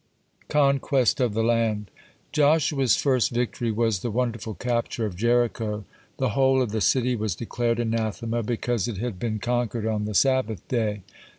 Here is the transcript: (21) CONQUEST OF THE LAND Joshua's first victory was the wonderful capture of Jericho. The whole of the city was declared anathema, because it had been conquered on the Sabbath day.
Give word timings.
(21) 0.49 0.79
CONQUEST 0.79 1.21
OF 1.21 1.35
THE 1.35 1.43
LAND 1.43 1.91
Joshua's 2.31 2.95
first 2.95 3.29
victory 3.29 3.69
was 3.71 3.99
the 3.99 4.09
wonderful 4.09 4.55
capture 4.55 5.05
of 5.05 5.15
Jericho. 5.15 5.85
The 6.17 6.29
whole 6.29 6.59
of 6.63 6.71
the 6.71 6.81
city 6.81 7.15
was 7.15 7.35
declared 7.35 7.79
anathema, 7.79 8.41
because 8.41 8.87
it 8.87 8.97
had 8.97 9.19
been 9.19 9.37
conquered 9.37 9.85
on 9.85 10.05
the 10.05 10.15
Sabbath 10.15 10.67
day. 10.67 11.03